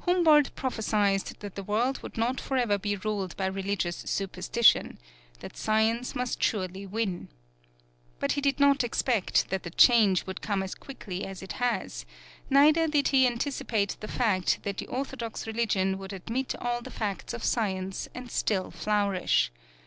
Humboldt 0.00 0.54
prophesied 0.54 1.22
that 1.38 1.54
the 1.54 1.62
world 1.62 2.02
would 2.02 2.18
not 2.18 2.38
forever 2.38 2.76
be 2.76 2.96
ruled 2.96 3.34
by 3.38 3.46
religious 3.46 3.96
superstition 3.96 4.98
that 5.38 5.56
science 5.56 6.14
must 6.14 6.42
surely 6.42 6.84
win. 6.84 7.28
But 8.18 8.32
he 8.32 8.42
did 8.42 8.60
not 8.60 8.84
expect 8.84 9.48
that 9.48 9.62
the 9.62 9.70
change 9.70 10.26
would 10.26 10.42
come 10.42 10.62
as 10.62 10.74
quickly 10.74 11.24
as 11.24 11.42
it 11.42 11.52
has; 11.52 12.04
neither 12.50 12.88
did 12.88 13.08
he 13.08 13.26
anticipate 13.26 13.96
the 14.00 14.06
fact 14.08 14.62
that 14.64 14.76
the 14.76 14.86
orthodox 14.86 15.46
religion 15.46 15.96
would 15.96 16.12
admit 16.12 16.54
all 16.60 16.82
the 16.82 16.90
facts 16.90 17.32
of 17.32 17.42
science 17.42 18.06
and 18.14 18.30
still 18.30 18.70
flourish. 18.70 19.50